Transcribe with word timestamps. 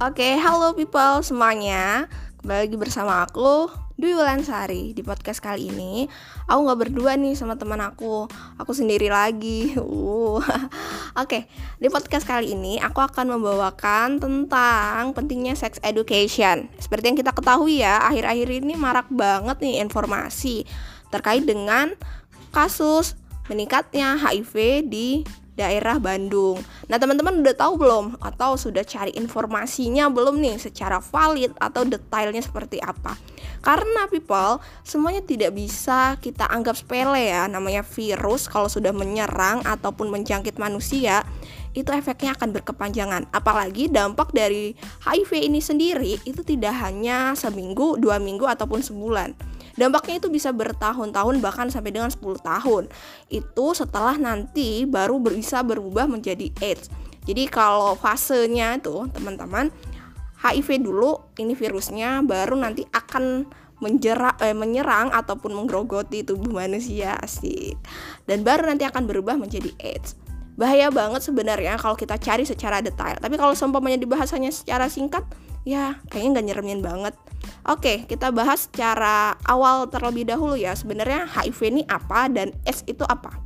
Oke, 0.00 0.32
halo 0.40 0.72
people 0.72 1.20
semuanya. 1.20 2.08
Kembali 2.40 2.64
lagi 2.64 2.76
bersama 2.80 3.20
aku 3.20 3.68
Dwi 4.00 4.16
Wulansari 4.16 4.96
Di 4.96 5.04
podcast 5.04 5.44
kali 5.44 5.68
ini. 5.68 6.08
Aku 6.48 6.64
gak 6.64 6.88
berdua 6.88 7.20
nih 7.20 7.36
sama 7.36 7.60
teman 7.60 7.84
aku. 7.84 8.24
Aku 8.56 8.72
sendiri 8.72 9.12
lagi. 9.12 9.76
Uh. 9.76 10.40
Oke, 11.20 11.44
di 11.76 11.92
podcast 11.92 12.24
kali 12.24 12.56
ini 12.56 12.80
Aku 12.80 13.04
akan 13.04 13.36
membawakan 13.36 14.16
tentang 14.16 15.12
Pentingnya 15.12 15.52
sex 15.52 15.76
education. 15.84 16.72
Seperti 16.80 17.12
yang 17.12 17.18
kita 17.20 17.36
ketahui 17.36 17.84
ya 17.84 18.00
Akhir-akhir 18.00 18.48
ini 18.64 18.80
marak 18.80 19.12
banget 19.12 19.60
nih 19.60 19.84
informasi 19.84 20.64
Terkait 21.12 21.44
dengan 21.44 21.92
kasus 22.56 23.20
meningkatnya 23.52 24.16
HIV 24.16 24.54
di 24.88 25.28
daerah 25.60 26.00
Bandung. 26.00 26.56
Nah, 26.88 26.96
teman-teman 26.96 27.44
udah 27.44 27.52
tahu 27.52 27.76
belum 27.76 28.16
atau 28.16 28.56
sudah 28.56 28.80
cari 28.80 29.12
informasinya 29.12 30.08
belum 30.08 30.40
nih 30.40 30.56
secara 30.56 31.04
valid 31.04 31.52
atau 31.60 31.84
detailnya 31.84 32.40
seperti 32.40 32.80
apa? 32.80 33.20
Karena 33.60 34.08
people, 34.08 34.56
semuanya 34.80 35.20
tidak 35.20 35.52
bisa 35.52 36.16
kita 36.16 36.48
anggap 36.48 36.80
sepele 36.80 37.28
ya. 37.28 37.44
Namanya 37.44 37.84
virus 37.84 38.48
kalau 38.48 38.72
sudah 38.72 38.96
menyerang 38.96 39.60
ataupun 39.68 40.08
menjangkit 40.08 40.56
manusia, 40.56 41.20
itu 41.76 41.92
efeknya 41.92 42.32
akan 42.32 42.56
berkepanjangan. 42.56 43.28
Apalagi 43.36 43.92
dampak 43.92 44.32
dari 44.32 44.72
HIV 45.04 45.44
ini 45.44 45.60
sendiri 45.60 46.16
itu 46.24 46.40
tidak 46.40 46.72
hanya 46.80 47.36
seminggu, 47.36 48.00
dua 48.00 48.16
minggu 48.16 48.48
ataupun 48.48 48.80
sebulan 48.80 49.49
Dampaknya 49.80 50.20
itu 50.20 50.28
bisa 50.28 50.52
bertahun-tahun 50.52 51.40
bahkan 51.40 51.72
sampai 51.72 51.96
dengan 51.96 52.12
10 52.12 52.20
tahun. 52.44 52.84
Itu 53.32 53.72
setelah 53.72 54.20
nanti 54.20 54.84
baru 54.84 55.16
bisa 55.24 55.64
berubah 55.64 56.04
menjadi 56.04 56.52
AIDS. 56.60 56.92
Jadi 57.24 57.48
kalau 57.48 57.96
fasenya 57.96 58.76
itu 58.76 59.08
teman-teman 59.16 59.72
HIV 60.44 60.84
dulu 60.84 61.32
ini 61.40 61.56
virusnya 61.56 62.20
baru 62.20 62.60
nanti 62.60 62.84
akan 62.92 63.48
menjerak 63.80 64.36
eh, 64.44 64.52
menyerang 64.52 65.08
ataupun 65.16 65.56
menggerogoti 65.56 66.28
tubuh 66.28 66.52
manusia 66.52 67.16
asik. 67.16 67.80
Dan 68.28 68.44
baru 68.44 68.68
nanti 68.68 68.84
akan 68.84 69.08
berubah 69.08 69.40
menjadi 69.40 69.72
AIDS 69.80 70.20
bahaya 70.60 70.92
banget 70.92 71.24
sebenarnya 71.24 71.80
kalau 71.80 71.96
kita 71.96 72.20
cari 72.20 72.44
secara 72.44 72.84
detail 72.84 73.16
tapi 73.16 73.40
kalau 73.40 73.56
seumpamanya 73.56 73.96
dibahasanya 73.96 74.52
secara 74.52 74.92
singkat 74.92 75.24
ya 75.64 76.00
kayaknya 76.08 76.40
nggak 76.40 76.46
nyeremin 76.50 76.80
banget 76.84 77.14
Oke, 77.68 78.08
kita 78.08 78.32
bahas 78.32 78.68
secara 78.68 79.36
awal 79.44 79.88
terlebih 79.88 80.24
dahulu 80.28 80.56
ya. 80.56 80.72
Sebenarnya 80.72 81.28
HIV 81.28 81.58
ini 81.72 81.82
apa 81.88 82.28
dan 82.32 82.56
AIDS 82.64 82.84
itu 82.88 83.04
apa? 83.04 83.36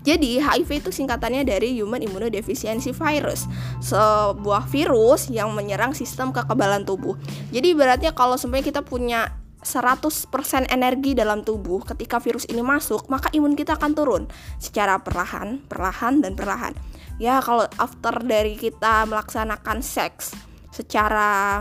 Jadi 0.00 0.40
HIV 0.40 0.80
itu 0.80 0.90
singkatannya 0.94 1.44
dari 1.44 1.76
Human 1.76 2.00
Immunodeficiency 2.00 2.96
Virus 2.96 3.44
Sebuah 3.84 4.64
virus 4.72 5.28
yang 5.28 5.52
menyerang 5.52 5.92
sistem 5.92 6.32
kekebalan 6.32 6.88
tubuh 6.88 7.20
Jadi 7.52 7.76
beratnya 7.76 8.16
kalau 8.16 8.40
sebenarnya 8.40 8.72
kita 8.72 8.80
punya 8.80 9.28
100% 9.60 10.32
energi 10.72 11.12
dalam 11.12 11.44
tubuh 11.44 11.84
ketika 11.84 12.16
virus 12.16 12.48
ini 12.48 12.64
masuk 12.64 13.12
maka 13.12 13.28
imun 13.36 13.52
kita 13.52 13.76
akan 13.76 13.92
turun 13.92 14.24
secara 14.56 14.96
perlahan, 15.04 15.60
perlahan 15.68 16.24
dan 16.24 16.32
perlahan. 16.32 16.72
Ya 17.20 17.44
kalau 17.44 17.68
after 17.76 18.24
dari 18.24 18.56
kita 18.56 19.04
melaksanakan 19.04 19.84
seks 19.84 20.32
secara 20.70 21.60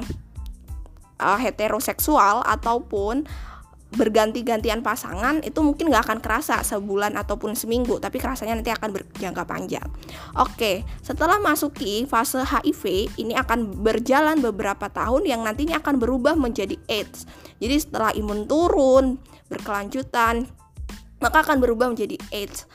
uh, 1.20 1.40
heteroseksual 1.40 2.46
ataupun 2.46 3.26
berganti-gantian 3.90 4.86
pasangan 4.86 5.42
itu 5.42 5.66
mungkin 5.66 5.90
nggak 5.90 6.06
akan 6.06 6.20
kerasa 6.22 6.62
sebulan 6.62 7.18
ataupun 7.18 7.58
seminggu 7.58 7.98
tapi 7.98 8.22
kerasanya 8.22 8.62
nanti 8.62 8.70
akan 8.70 8.94
berjangka 8.94 9.50
panjang. 9.50 9.86
Oke 10.38 10.86
setelah 11.02 11.42
masuki 11.42 12.06
fase 12.06 12.46
HIV 12.46 13.10
ini 13.18 13.34
akan 13.34 13.82
berjalan 13.82 14.46
beberapa 14.46 14.94
tahun 14.94 15.25
yang 15.25 15.42
nantinya 15.42 15.81
akan 15.81 15.98
berubah 15.98 16.38
menjadi 16.38 16.78
AIDS. 16.86 17.25
Jadi 17.58 17.75
setelah 17.81 18.14
imun 18.14 18.46
turun 18.46 19.18
berkelanjutan 19.50 20.46
maka 21.18 21.42
akan 21.42 21.58
berubah 21.58 21.90
menjadi 21.90 22.22
AIDS. 22.30 22.69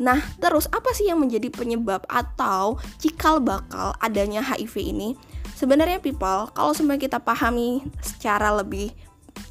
Nah, 0.00 0.18
terus 0.40 0.66
apa 0.72 0.90
sih 0.96 1.06
yang 1.06 1.20
menjadi 1.20 1.52
penyebab 1.52 2.02
atau 2.08 2.80
cikal 2.98 3.38
bakal 3.38 3.92
adanya 4.00 4.42
HIV 4.42 4.74
ini? 4.82 5.14
Sebenarnya 5.62 6.02
people, 6.02 6.50
kalau 6.58 6.74
sebenarnya 6.74 7.06
kita 7.06 7.18
pahami 7.22 7.86
secara 8.02 8.50
lebih 8.50 8.90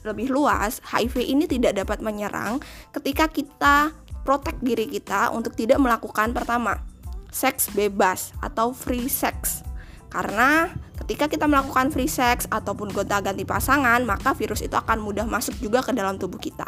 lebih 0.03 0.27
luas, 0.27 0.83
HIV 0.83 1.23
ini 1.23 1.47
tidak 1.47 1.79
dapat 1.79 2.03
menyerang 2.03 2.59
ketika 2.91 3.31
kita 3.31 3.95
protek 4.27 4.59
diri 4.59 4.91
kita 4.91 5.31
untuk 5.31 5.55
tidak 5.55 5.79
melakukan 5.79 6.35
pertama, 6.35 6.83
seks 7.31 7.71
bebas 7.71 8.35
atau 8.43 8.75
free 8.75 9.07
sex. 9.07 9.63
Karena 10.11 10.67
ketika 10.99 11.31
kita 11.31 11.47
melakukan 11.47 11.95
free 11.95 12.11
sex 12.11 12.43
ataupun 12.51 12.91
gonta-ganti 12.91 13.47
pasangan, 13.47 14.03
maka 14.03 14.35
virus 14.35 14.59
itu 14.59 14.75
akan 14.75 14.99
mudah 14.99 15.23
masuk 15.23 15.55
juga 15.63 15.79
ke 15.79 15.95
dalam 15.95 16.19
tubuh 16.19 16.43
kita. 16.43 16.67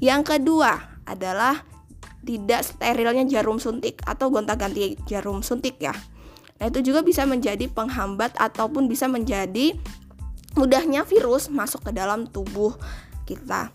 Yang 0.00 0.32
kedua 0.32 0.80
adalah 1.04 1.60
tidak 2.24 2.64
sterilnya 2.64 3.28
jarum 3.28 3.60
suntik 3.60 4.00
atau 4.08 4.32
gonta-ganti 4.32 4.96
jarum 5.04 5.44
suntik 5.44 5.76
ya. 5.76 5.92
Nah, 6.62 6.70
itu 6.70 6.94
juga 6.94 7.02
bisa 7.02 7.26
menjadi 7.26 7.66
penghambat 7.66 8.38
ataupun 8.38 8.86
bisa 8.86 9.10
menjadi 9.10 9.74
mudahnya 10.54 11.02
virus 11.02 11.50
masuk 11.50 11.82
ke 11.82 11.90
dalam 11.90 12.30
tubuh 12.30 12.78
kita. 13.26 13.74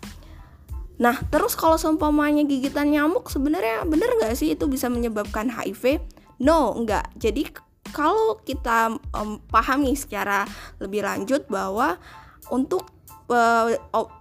Nah, 0.96 1.20
terus 1.28 1.52
kalau 1.52 1.76
seumpamanya 1.76 2.48
gigitan 2.48 2.88
nyamuk 2.88 3.28
sebenarnya 3.28 3.84
benar 3.84 4.08
nggak 4.16 4.32
sih 4.32 4.56
itu 4.56 4.64
bisa 4.64 4.88
menyebabkan 4.88 5.52
HIV? 5.52 6.00
No, 6.40 6.72
enggak. 6.72 7.12
Jadi 7.20 7.52
kalau 7.92 8.40
kita 8.40 8.96
um, 9.12 9.36
pahami 9.52 9.92
secara 9.92 10.48
lebih 10.80 11.04
lanjut 11.04 11.44
bahwa 11.44 12.00
untuk 12.48 12.88
uh, 13.28 13.68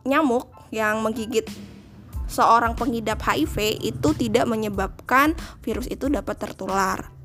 nyamuk 0.03 0.43
yang 0.75 0.99
menggigit 0.99 1.47
seorang 2.27 2.75
pengidap 2.75 3.23
HIV 3.23 3.79
itu 3.79 4.11
tidak 4.11 4.43
menyebabkan 4.43 5.39
virus 5.63 5.87
itu 5.87 6.11
dapat 6.11 6.35
tertular. 6.35 7.16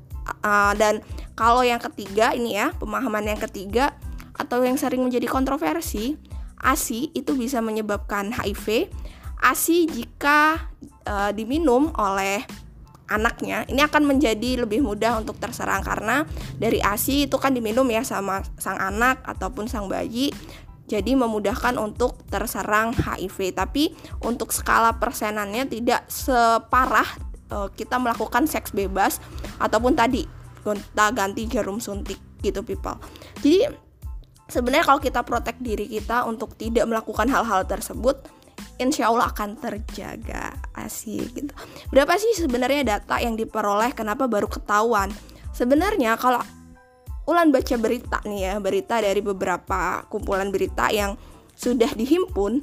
Uh, 0.43 0.71
dan 0.79 1.03
kalau 1.33 1.65
yang 1.65 1.81
ketiga 1.81 2.31
ini 2.37 2.55
ya, 2.55 2.71
pemahaman 2.77 3.25
yang 3.25 3.41
ketiga 3.41 3.97
atau 4.37 4.61
yang 4.65 4.77
sering 4.77 5.01
menjadi 5.01 5.29
kontroversi, 5.29 6.17
ASI 6.63 7.11
itu 7.11 7.35
bisa 7.35 7.59
menyebabkan 7.59 8.31
HIV. 8.31 8.87
ASI 9.43 9.91
jika 9.91 10.71
e, 11.03 11.35
diminum 11.35 11.91
oleh 11.99 12.47
anaknya, 13.11 13.67
ini 13.67 13.83
akan 13.83 14.07
menjadi 14.07 14.63
lebih 14.63 14.79
mudah 14.79 15.19
untuk 15.19 15.35
terserang 15.37 15.83
karena 15.83 16.23
dari 16.55 16.79
ASI 16.79 17.27
itu 17.27 17.35
kan 17.35 17.51
diminum 17.51 17.83
ya 17.91 18.07
sama 18.07 18.41
sang 18.55 18.79
anak 18.79 19.19
ataupun 19.27 19.67
sang 19.67 19.91
bayi. 19.91 20.31
Jadi 20.83 21.15
memudahkan 21.15 21.79
untuk 21.79 22.19
terserang 22.27 22.91
HIV. 22.91 23.55
Tapi 23.55 23.95
untuk 24.19 24.51
skala 24.51 24.99
persenannya 24.99 25.67
tidak 25.67 26.07
separah 26.11 27.07
e, 27.53 27.57
kita 27.77 28.01
melakukan 28.01 28.49
seks 28.49 28.73
bebas 28.73 29.21
ataupun 29.61 29.93
tadi 29.93 30.25
gonta 30.65 31.13
ganti 31.13 31.45
jarum 31.45 31.77
suntik 31.77 32.17
gitu 32.41 32.65
people. 32.65 32.97
Jadi 33.45 33.69
sebenarnya 34.49 34.85
kalau 34.89 34.99
kita 34.99 35.21
protek 35.21 35.61
diri 35.61 35.85
kita 35.85 36.25
untuk 36.25 36.57
tidak 36.57 36.89
melakukan 36.89 37.29
hal-hal 37.29 37.61
tersebut 37.69 38.25
insya 38.81 39.13
Allah 39.13 39.29
akan 39.29 39.61
terjaga. 39.61 40.57
Asik 40.73 41.29
gitu. 41.37 41.53
Berapa 41.93 42.17
sih 42.17 42.33
sebenarnya 42.33 42.97
data 42.97 43.21
yang 43.21 43.37
diperoleh? 43.37 43.93
Kenapa 43.93 44.25
baru 44.25 44.49
ketahuan? 44.49 45.13
Sebenarnya 45.53 46.17
kalau 46.17 46.41
Ulan 47.23 47.55
baca 47.55 47.75
berita 47.79 48.19
nih 48.27 48.51
ya 48.51 48.53
berita 48.59 48.99
dari 48.99 49.23
beberapa 49.23 50.03
kumpulan 50.11 50.51
berita 50.51 50.91
yang 50.91 51.15
sudah 51.55 51.87
dihimpun 51.95 52.59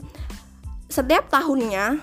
setiap 0.91 1.33
tahunnya 1.33 1.97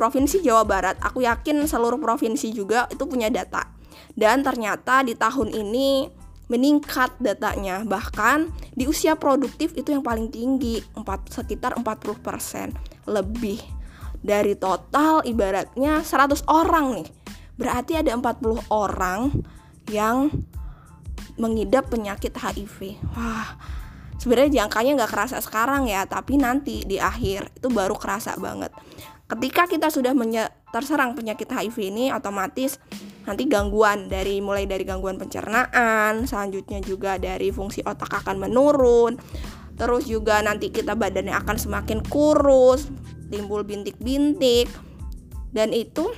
provinsi 0.00 0.40
Jawa 0.40 0.64
Barat. 0.64 0.96
Aku 1.04 1.20
yakin 1.20 1.68
seluruh 1.68 2.00
provinsi 2.00 2.48
juga 2.56 2.88
itu 2.88 3.04
punya 3.04 3.28
data. 3.28 3.68
Dan 4.16 4.40
ternyata 4.40 5.04
di 5.04 5.12
tahun 5.12 5.52
ini 5.52 6.08
meningkat 6.48 7.20
datanya. 7.20 7.84
Bahkan 7.84 8.48
di 8.72 8.88
usia 8.88 9.20
produktif 9.20 9.76
itu 9.76 9.92
yang 9.92 10.00
paling 10.00 10.32
tinggi 10.32 10.80
4, 10.96 11.04
sekitar 11.28 11.76
40% 11.76 12.72
lebih. 13.12 13.60
Dari 14.24 14.56
total 14.56 15.20
ibaratnya 15.28 16.00
100 16.00 16.48
orang 16.48 17.04
nih. 17.04 17.08
Berarti 17.60 17.92
ada 18.00 18.16
40 18.16 18.72
orang 18.72 19.32
yang 19.92 20.32
mengidap 21.40 21.88
penyakit 21.88 22.36
HIV 22.36 23.00
wah 23.16 23.56
sebenarnya 24.20 24.62
jangkanya 24.62 25.02
nggak 25.02 25.12
kerasa 25.16 25.40
sekarang 25.40 25.88
ya 25.88 26.04
tapi 26.04 26.36
nanti 26.36 26.84
di 26.84 27.00
akhir 27.00 27.56
itu 27.56 27.72
baru 27.72 27.96
kerasa 27.96 28.36
banget 28.36 28.68
ketika 29.30 29.70
kita 29.70 29.88
sudah 29.88 30.10
terserang 30.74 31.14
penyakit 31.14 31.46
HIV 31.46 31.76
ini 31.94 32.10
otomatis 32.10 32.82
nanti 33.26 33.46
gangguan 33.46 34.10
dari 34.10 34.42
mulai 34.42 34.66
dari 34.66 34.82
gangguan 34.82 35.20
pencernaan, 35.20 36.26
selanjutnya 36.26 36.82
juga 36.82 37.14
dari 37.20 37.54
fungsi 37.54 37.84
otak 37.86 38.10
akan 38.24 38.42
menurun. 38.42 39.14
Terus 39.78 40.10
juga 40.10 40.42
nanti 40.44 40.68
kita 40.68 40.92
badannya 40.98 41.32
akan 41.32 41.56
semakin 41.56 42.04
kurus, 42.10 42.90
timbul 43.32 43.64
bintik-bintik. 43.64 44.68
Dan 45.50 45.72
itu 45.72 46.10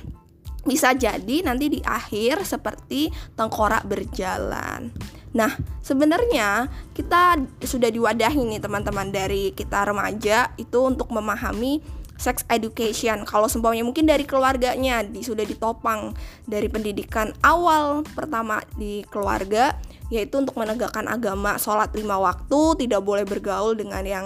bisa 0.63 0.95
jadi 0.95 1.43
nanti 1.43 1.69
di 1.69 1.79
akhir 1.83 2.43
seperti 2.47 3.11
tengkorak 3.35 3.83
berjalan. 3.87 4.91
Nah, 5.33 5.49
sebenarnya 5.81 6.69
kita 6.93 7.41
sudah 7.65 7.89
diwadahi 7.89 8.41
nih 8.53 8.61
teman-teman 8.61 9.09
dari 9.09 9.49
kita 9.51 9.89
remaja 9.89 10.53
itu 10.61 10.77
untuk 10.85 11.09
memahami 11.09 11.81
sex 12.17 12.45
education. 12.49 13.25
Kalau 13.25 13.49
seumpamanya 13.49 13.83
mungkin 13.85 14.05
dari 14.05 14.23
keluarganya 14.23 15.01
di, 15.03 15.25
sudah 15.25 15.43
ditopang 15.43 16.13
dari 16.45 16.69
pendidikan 16.69 17.33
awal 17.41 18.05
pertama 18.15 18.61
di 18.77 19.01
keluarga 19.09 19.75
yaitu 20.13 20.37
untuk 20.37 20.53
menegakkan 20.59 21.09
agama 21.09 21.57
sholat 21.57 21.89
lima 21.97 22.21
waktu 22.21 22.85
tidak 22.85 23.01
boleh 23.01 23.25
bergaul 23.25 23.73
dengan 23.73 24.05
yang 24.05 24.25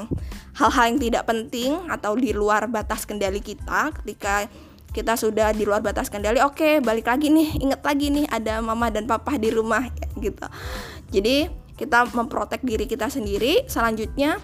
hal-hal 0.59 0.91
yang 0.91 0.99
tidak 0.99 1.23
penting 1.23 1.79
atau 1.87 2.17
di 2.17 2.35
luar 2.35 2.67
batas 2.67 3.07
kendali 3.07 3.39
kita 3.39 3.95
ketika 4.03 4.51
kita 4.91 5.15
sudah 5.15 5.55
di 5.55 5.63
luar 5.63 5.79
batas 5.79 6.11
kendali 6.11 6.43
oke 6.43 6.59
okay, 6.59 6.73
balik 6.83 7.07
lagi 7.07 7.31
nih 7.31 7.61
inget 7.61 7.79
lagi 7.79 8.11
nih 8.11 8.25
ada 8.27 8.59
mama 8.59 8.91
dan 8.91 9.07
papa 9.07 9.39
di 9.39 9.47
rumah 9.47 9.87
gitu 10.19 10.47
jadi 11.07 11.47
kita 11.77 12.09
memprotek 12.11 12.65
diri 12.65 12.89
kita 12.89 13.07
sendiri. 13.07 13.63
Selanjutnya 13.69 14.41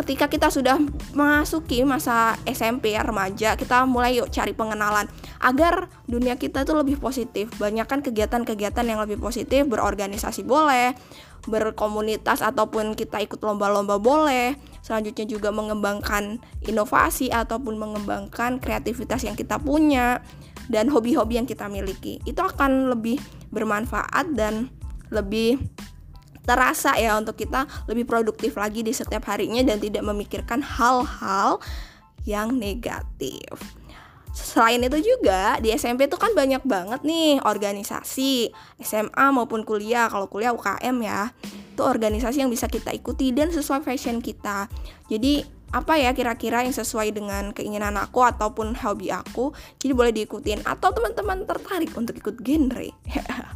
ketika 0.00 0.32
kita 0.32 0.48
sudah 0.48 0.80
memasuki 1.12 1.84
masa 1.84 2.40
SMP 2.48 2.96
remaja, 2.96 3.52
kita 3.52 3.84
mulai 3.84 4.16
yuk 4.16 4.32
cari 4.32 4.56
pengenalan 4.56 5.04
agar 5.44 5.92
dunia 6.08 6.40
kita 6.40 6.64
itu 6.64 6.72
lebih 6.72 6.96
positif. 6.96 7.52
Banyakkan 7.60 8.00
kegiatan-kegiatan 8.00 8.84
yang 8.88 8.96
lebih 9.04 9.20
positif, 9.20 9.68
berorganisasi 9.68 10.48
boleh, 10.48 10.96
berkomunitas 11.44 12.40
ataupun 12.40 12.96
kita 12.96 13.20
ikut 13.20 13.40
lomba-lomba 13.44 14.00
boleh. 14.00 14.56
Selanjutnya 14.80 15.28
juga 15.28 15.52
mengembangkan 15.52 16.40
inovasi 16.64 17.28
ataupun 17.28 17.76
mengembangkan 17.76 18.56
kreativitas 18.56 19.28
yang 19.28 19.36
kita 19.36 19.60
punya 19.60 20.24
dan 20.72 20.88
hobi-hobi 20.88 21.36
yang 21.36 21.48
kita 21.48 21.68
miliki. 21.68 22.24
Itu 22.24 22.40
akan 22.40 22.88
lebih 22.88 23.20
bermanfaat 23.52 24.32
dan 24.32 24.72
lebih 25.10 25.60
terasa 26.44 26.96
ya 26.96 27.16
untuk 27.16 27.36
kita 27.36 27.68
lebih 27.86 28.08
produktif 28.08 28.56
lagi 28.56 28.80
di 28.80 28.90
setiap 28.90 29.28
harinya 29.28 29.60
dan 29.64 29.78
tidak 29.78 30.02
memikirkan 30.04 30.64
hal-hal 30.64 31.60
yang 32.24 32.56
negatif. 32.56 33.80
Selain 34.30 34.78
itu 34.78 35.02
juga 35.02 35.58
di 35.58 35.74
SMP 35.74 36.06
itu 36.06 36.14
kan 36.14 36.30
banyak 36.32 36.62
banget 36.62 37.02
nih 37.02 37.42
organisasi 37.42 38.54
SMA 38.78 39.26
maupun 39.34 39.66
kuliah. 39.66 40.06
Kalau 40.06 40.30
kuliah 40.30 40.54
UKM 40.54 40.96
ya, 41.02 41.34
itu 41.74 41.82
organisasi 41.82 42.46
yang 42.46 42.50
bisa 42.50 42.70
kita 42.70 42.94
ikuti 42.94 43.34
dan 43.34 43.50
sesuai 43.50 43.82
fashion 43.82 44.22
kita. 44.22 44.70
Jadi 45.10 45.42
apa 45.70 45.98
ya 45.98 46.10
kira-kira 46.10 46.66
yang 46.66 46.74
sesuai 46.74 47.14
dengan 47.14 47.54
keinginan 47.54 47.94
aku 47.94 48.26
ataupun 48.26 48.74
hobi 48.74 49.14
aku 49.14 49.54
jadi 49.78 49.94
boleh 49.94 50.10
diikutin 50.10 50.66
atau 50.66 50.90
teman-teman 50.90 51.46
tertarik 51.46 51.94
untuk 51.94 52.18
ikut 52.18 52.42
genre 52.42 52.90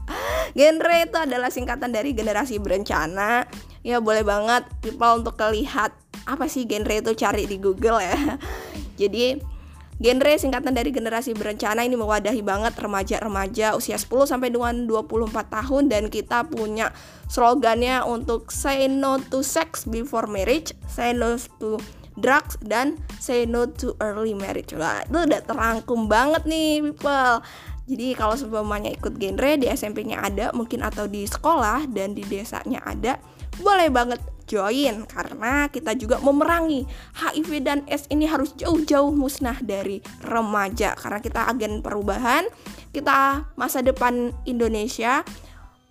genre 0.55 0.97
itu 1.03 1.19
adalah 1.19 1.51
singkatan 1.51 1.91
dari 1.91 2.15
generasi 2.15 2.63
berencana 2.63 3.45
ya 3.83 3.99
boleh 4.01 4.23
banget 4.23 4.65
people 4.81 5.21
untuk 5.21 5.35
kelihat 5.35 5.91
apa 6.25 6.49
sih 6.49 6.65
genre 6.65 6.95
itu 6.95 7.13
cari 7.13 7.45
di 7.45 7.59
Google 7.61 8.01
ya 8.01 8.39
jadi 9.01 9.55
Genre 9.95 10.35
singkatan 10.35 10.75
dari 10.75 10.91
generasi 10.91 11.39
berencana 11.39 11.87
ini 11.87 11.95
mewadahi 11.95 12.43
banget 12.43 12.75
remaja-remaja 12.75 13.79
usia 13.79 13.95
10 13.95 14.27
sampai 14.27 14.51
dengan 14.51 14.91
24 14.91 15.31
tahun 15.31 15.87
dan 15.87 16.11
kita 16.11 16.51
punya 16.51 16.91
slogannya 17.31 18.03
untuk 18.03 18.51
say 18.51 18.91
no 18.91 19.23
to 19.31 19.47
sex 19.47 19.87
before 19.87 20.27
marriage, 20.27 20.75
say 20.91 21.15
no 21.15 21.39
to 21.63 21.79
drugs 22.19 22.59
dan 22.59 22.99
say 23.23 23.47
no 23.47 23.71
to 23.71 23.95
early 24.03 24.35
marriage. 24.35 24.75
Wah, 24.75 25.07
itu 25.07 25.31
udah 25.31 25.41
terangkum 25.47 26.11
banget 26.11 26.43
nih 26.43 26.83
people. 26.83 27.47
Jadi 27.85 28.17
kalau 28.17 28.33
sebelumnya 28.33 28.89
ikut 28.97 29.21
genre 29.21 29.61
di 29.61 29.69
SMP-nya 29.69 30.25
ada 30.25 30.47
mungkin 30.57 30.81
atau 30.81 31.05
di 31.05 31.29
sekolah 31.29 31.85
dan 31.93 32.17
di 32.17 32.25
desanya 32.25 32.81
ada, 32.81 33.21
boleh 33.61 33.93
banget 33.93 34.21
join. 34.49 35.05
Karena 35.05 35.69
kita 35.69 35.93
juga 35.93 36.17
memerangi 36.25 36.89
HIV 37.21 37.51
dan 37.61 37.79
S 37.85 38.09
ini 38.09 38.25
harus 38.25 38.57
jauh-jauh 38.57 39.13
musnah 39.13 39.61
dari 39.61 40.01
remaja. 40.25 40.97
Karena 40.97 41.21
kita 41.21 41.45
agen 41.45 41.85
perubahan, 41.85 42.49
kita 42.97 43.53
masa 43.53 43.85
depan 43.85 44.33
Indonesia, 44.49 45.21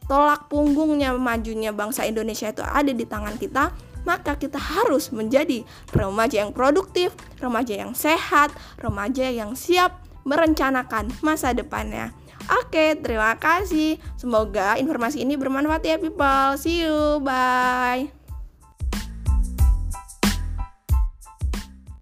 tolak 0.09 0.49
punggungnya 0.49 1.13
majunya 1.13 1.69
bangsa 1.69 2.09
Indonesia 2.09 2.49
itu 2.49 2.65
ada 2.65 2.89
di 2.89 3.05
tangan 3.05 3.37
kita 3.37 3.69
maka 4.03 4.35
kita 4.35 4.59
harus 4.59 5.15
menjadi 5.15 5.63
remaja 5.95 6.43
yang 6.43 6.51
produktif, 6.51 7.15
remaja 7.39 7.87
yang 7.87 7.95
sehat, 7.95 8.51
remaja 8.75 9.31
yang 9.31 9.55
siap 9.55 10.03
merencanakan 10.23 11.11
masa 11.23 11.51
depannya. 11.55 12.11
Oke, 12.59 12.99
terima 12.99 13.39
kasih. 13.39 13.99
Semoga 14.19 14.75
informasi 14.75 15.23
ini 15.23 15.39
bermanfaat 15.39 15.83
ya 15.87 15.95
people. 15.95 16.59
See 16.59 16.83
you. 16.83 17.23
Bye. 17.23 18.22